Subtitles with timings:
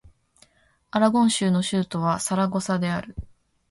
[0.89, 3.15] アラゴン州の州都はサラゴサである